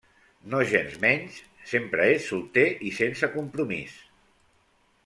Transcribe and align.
Nogensmenys, 0.53 1.37
sempre 1.73 2.09
és 2.15 2.27
solter 2.33 2.67
i 2.91 2.95
sense 3.03 3.31
compromís. 3.39 4.05